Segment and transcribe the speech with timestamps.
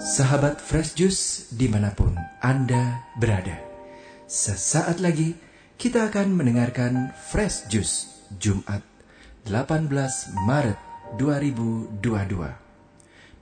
[0.00, 3.60] Sahabat Fresh Juice di mana pun Anda berada.
[4.24, 5.36] Sesaat lagi
[5.76, 8.80] kita akan mendengarkan Fresh Juice Jumat
[9.44, 9.92] 18
[10.48, 10.80] Maret
[11.20, 12.00] 2022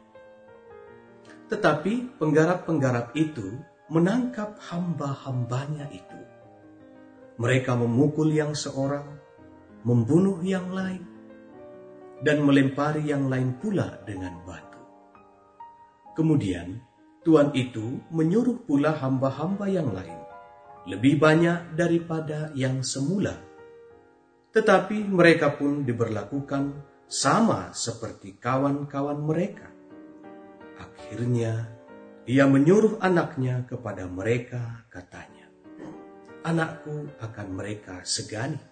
[1.50, 3.58] Tetapi penggarap-penggarap itu
[3.90, 6.20] menangkap hamba-hambanya itu.
[7.40, 9.18] Mereka memukul yang seorang,
[9.82, 11.02] membunuh yang lain,
[12.22, 14.78] dan melempari yang lain pula dengan batu.
[16.14, 16.78] Kemudian
[17.24, 20.20] Tuhan itu menyuruh pula hamba-hamba yang lain,
[20.88, 23.36] lebih banyak daripada yang semula.
[24.50, 29.68] Tetapi mereka pun diberlakukan sama seperti kawan-kawan mereka.
[30.80, 31.68] Akhirnya,
[32.24, 35.50] ia menyuruh anaknya kepada mereka, katanya,
[36.46, 38.62] "Anakku akan mereka segani."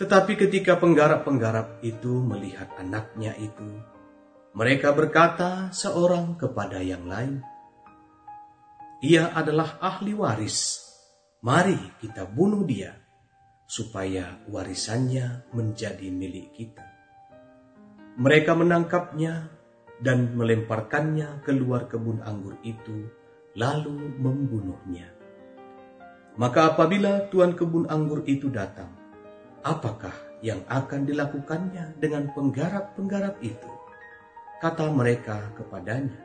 [0.00, 3.68] Tetapi ketika penggarap-penggarap itu melihat anaknya itu,
[4.56, 7.44] mereka berkata seorang kepada yang lain,
[9.00, 10.80] "Ia adalah ahli waris.
[11.40, 12.92] Mari kita bunuh dia,
[13.64, 16.84] supaya warisannya menjadi milik kita."
[18.20, 19.48] Mereka menangkapnya
[20.04, 23.08] dan melemparkannya keluar kebun anggur itu,
[23.56, 25.08] lalu membunuhnya.
[26.36, 28.92] Maka, apabila tuan kebun anggur itu datang,
[29.64, 33.80] apakah yang akan dilakukannya dengan penggarap-penggarap itu?
[34.60, 36.20] kata mereka kepadanya,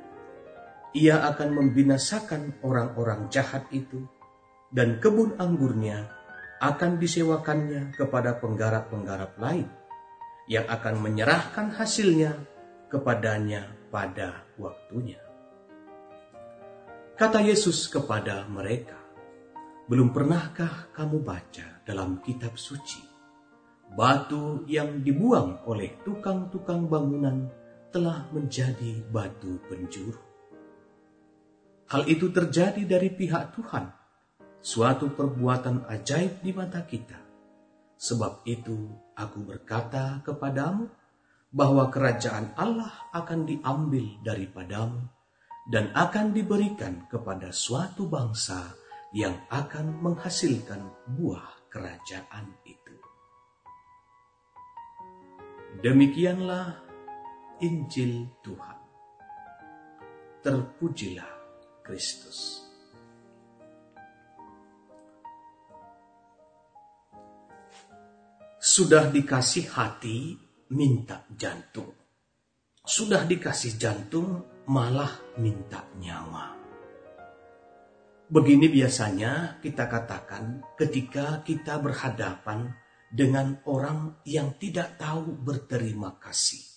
[0.95, 4.07] ia akan membinasakan orang-orang jahat itu,
[4.71, 6.07] dan kebun anggurnya
[6.63, 9.67] akan disewakannya kepada penggarap-penggarap lain,
[10.47, 12.39] yang akan menyerahkan hasilnya
[12.87, 15.19] kepadanya pada waktunya.
[17.19, 18.95] Kata Yesus kepada mereka,
[19.91, 23.03] "Belum pernahkah kamu baca dalam kitab suci
[23.95, 30.24] batu yang dibuang oleh tukang-tukang bangunan?" telah menjadi batu penjuru.
[31.85, 33.93] Hal itu terjadi dari pihak Tuhan,
[34.57, 37.21] suatu perbuatan ajaib di mata kita.
[37.95, 40.89] Sebab itu aku berkata kepadamu
[41.53, 45.05] bahwa kerajaan Allah akan diambil daripadamu
[45.69, 48.73] dan akan diberikan kepada suatu bangsa
[49.13, 52.97] yang akan menghasilkan buah kerajaan itu.
[55.85, 56.81] Demikianlah
[57.61, 58.79] Injil Tuhan.
[60.41, 61.34] Terpujilah
[61.85, 62.65] Kristus.
[68.57, 70.33] Sudah dikasih hati,
[70.73, 71.93] minta jantung.
[72.81, 76.57] Sudah dikasih jantung, malah minta nyawa.
[78.25, 82.73] Begini biasanya kita katakan ketika kita berhadapan
[83.13, 86.75] dengan orang yang tidak tahu berterima kasih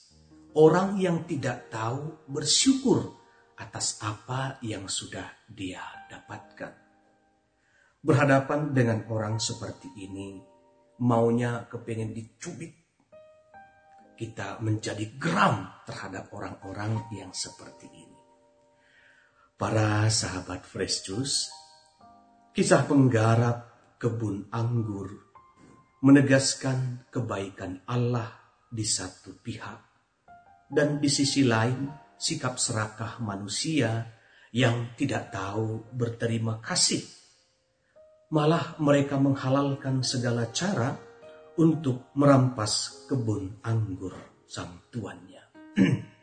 [0.59, 3.18] orang yang tidak tahu bersyukur
[3.59, 6.73] atas apa yang sudah dia dapatkan.
[7.99, 10.39] Berhadapan dengan orang seperti ini,
[11.03, 12.75] maunya kepengen dicubit.
[14.19, 18.19] Kita menjadi geram terhadap orang-orang yang seperti ini.
[19.59, 21.51] Para sahabat Fresh Juice,
[22.55, 25.29] kisah penggarap kebun anggur
[25.99, 28.31] menegaskan kebaikan Allah
[28.71, 29.79] di satu pihak
[30.71, 34.11] dan di sisi lain sikap serakah manusia
[34.51, 37.01] yang tidak tahu berterima kasih.
[38.29, 40.93] Malah mereka menghalalkan segala cara
[41.57, 45.43] untuk merampas kebun anggur sang tuannya.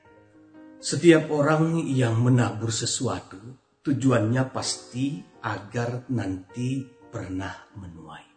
[0.86, 3.39] Setiap orang yang menabur sesuatu,
[3.81, 8.27] tujuannya pasti agar nanti pernah menuai.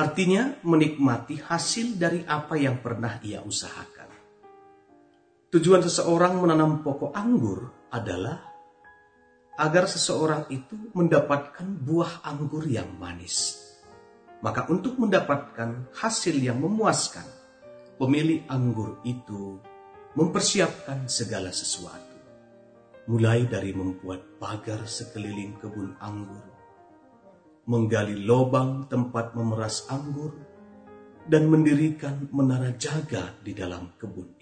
[0.00, 3.99] Artinya menikmati hasil dari apa yang pernah ia usahakan.
[5.50, 8.38] Tujuan seseorang menanam pokok anggur adalah
[9.58, 13.58] agar seseorang itu mendapatkan buah anggur yang manis.
[14.46, 17.26] Maka untuk mendapatkan hasil yang memuaskan,
[17.98, 19.58] pemilik anggur itu
[20.14, 22.14] mempersiapkan segala sesuatu.
[23.10, 26.46] Mulai dari membuat pagar sekeliling kebun anggur,
[27.66, 30.30] menggali lubang tempat memeras anggur,
[31.26, 34.39] dan mendirikan menara jaga di dalam kebun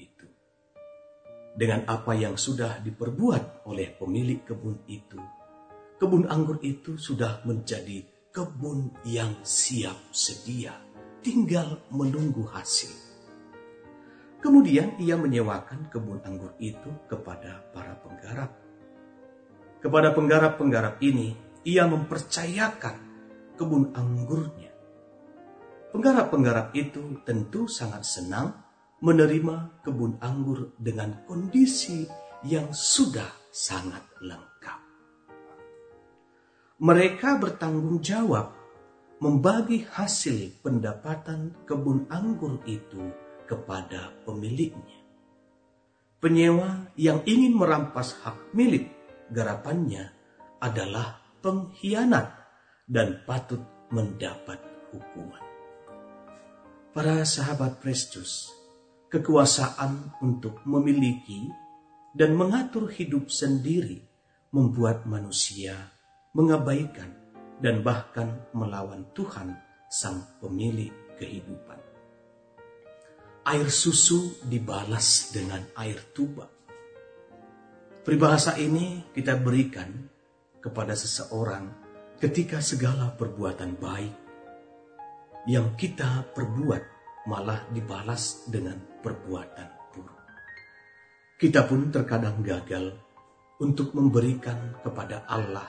[1.58, 5.19] dengan apa yang sudah diperbuat oleh pemilik kebun itu,
[5.99, 10.78] kebun anggur itu sudah menjadi kebun yang siap sedia,
[11.19, 12.94] tinggal menunggu hasil.
[14.38, 18.54] Kemudian ia menyewakan kebun anggur itu kepada para penggarap.
[19.82, 21.34] Kepada penggarap-penggarap ini,
[21.66, 23.02] ia mempercayakan
[23.58, 24.70] kebun anggurnya.
[25.90, 28.68] Penggarap-penggarap itu tentu sangat senang
[28.99, 32.06] menerima kebun anggur dengan kondisi
[32.47, 34.81] yang sudah sangat lengkap.
[36.79, 38.55] Mereka bertanggung jawab
[39.19, 43.11] membagi hasil pendapatan kebun anggur itu
[43.50, 44.99] kepada pemiliknya.
[46.19, 48.91] Penyewa yang ingin merampas hak milik
[49.31, 50.11] garapannya
[50.59, 52.35] adalah pengkhianat
[52.91, 53.62] dan patut
[53.95, 54.59] mendapat
[54.91, 55.45] hukuman.
[56.91, 58.50] Para sahabat Kristus,
[59.08, 61.49] kekuasaan untuk memiliki
[62.12, 64.05] dan mengatur hidup sendiri
[64.52, 65.76] membuat manusia
[66.37, 67.16] mengabaikan
[67.58, 69.56] dan bahkan melawan Tuhan
[69.88, 71.81] sang pemilik kehidupan.
[73.49, 76.44] Air susu dibalas dengan air tuba.
[78.04, 79.88] Peribahasa ini kita berikan
[80.61, 81.72] kepada seseorang
[82.20, 84.14] ketika segala perbuatan baik
[85.49, 86.98] yang kita perbuat
[87.28, 90.25] malah dibalas dengan perbuatan buruk.
[91.36, 92.96] Kita pun terkadang gagal
[93.60, 95.69] untuk memberikan kepada Allah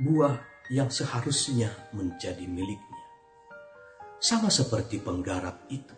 [0.00, 0.40] buah
[0.72, 3.04] yang seharusnya menjadi miliknya.
[4.16, 5.92] Sama seperti penggarap itu,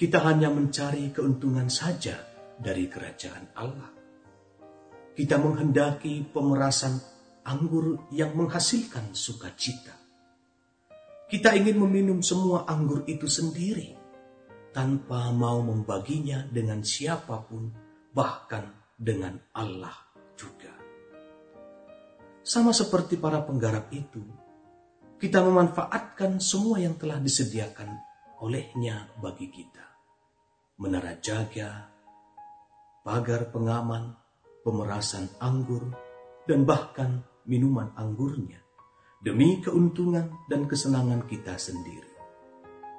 [0.00, 2.16] kita hanya mencari keuntungan saja
[2.56, 3.92] dari kerajaan Allah.
[5.12, 6.96] Kita menghendaki pemerasan
[7.44, 9.92] anggur yang menghasilkan sukacita.
[11.28, 13.97] Kita ingin meminum semua anggur itu sendiri
[14.78, 17.66] tanpa mau membaginya dengan siapa pun,
[18.14, 18.62] bahkan
[18.94, 20.06] dengan Allah
[20.38, 20.70] juga.
[22.46, 24.22] Sama seperti para penggarap itu,
[25.18, 27.90] kita memanfaatkan semua yang telah disediakan
[28.38, 29.82] olehnya bagi kita.
[30.78, 31.90] Menara jaga,
[33.02, 34.14] pagar pengaman,
[34.62, 35.90] pemerasan anggur,
[36.46, 38.62] dan bahkan minuman anggurnya
[39.18, 42.07] demi keuntungan dan kesenangan kita sendiri.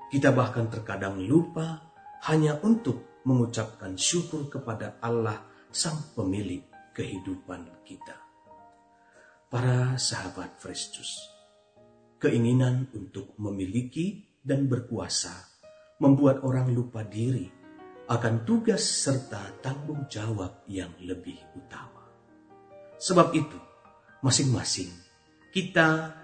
[0.10, 1.94] Kita bahkan terkadang lupa
[2.26, 6.66] hanya untuk mengucapkan syukur kepada Allah sang pemilik
[6.98, 8.18] kehidupan kita.
[9.54, 11.30] Para sahabat Juice,
[12.18, 15.34] keinginan untuk memiliki dan berkuasa
[16.02, 17.46] membuat orang lupa diri
[18.10, 22.10] akan tugas serta tanggung jawab yang lebih utama.
[22.98, 23.60] Sebab itu,
[24.26, 24.90] masing-masing
[25.54, 26.18] kita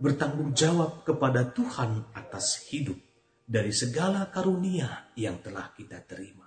[0.00, 3.09] bertanggung jawab kepada Tuhan atas hidup
[3.50, 6.46] dari segala karunia yang telah kita terima.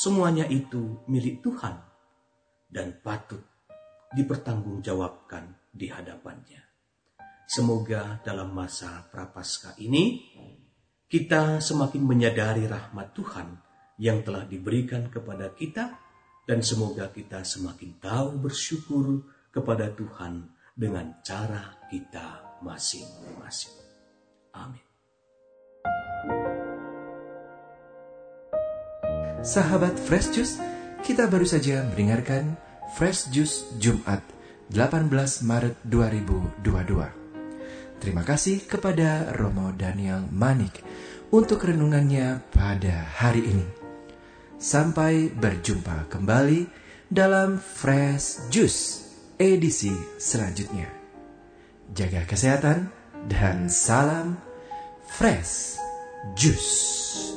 [0.00, 1.76] Semuanya itu milik Tuhan
[2.72, 3.44] dan patut
[4.16, 6.64] dipertanggungjawabkan di hadapannya.
[7.44, 10.24] Semoga dalam masa prapaskah ini
[11.04, 13.48] kita semakin menyadari rahmat Tuhan
[14.00, 16.00] yang telah diberikan kepada kita
[16.48, 23.76] dan semoga kita semakin tahu bersyukur kepada Tuhan dengan cara kita masing-masing.
[24.56, 24.89] Amin.
[29.40, 30.60] Sahabat Fresh Juice,
[31.00, 32.60] kita baru saja mendengarkan
[32.92, 34.20] Fresh Juice Jumat
[34.68, 35.08] 18
[35.48, 36.60] Maret 2022.
[38.04, 40.84] Terima kasih kepada Romo Daniel Manik
[41.32, 43.66] untuk renungannya pada hari ini.
[44.60, 46.68] Sampai berjumpa kembali
[47.08, 49.08] dalam Fresh Juice
[49.40, 50.92] edisi selanjutnya.
[51.96, 52.92] Jaga kesehatan
[53.24, 54.36] dan salam
[55.08, 55.80] Fresh
[56.36, 57.29] Juice.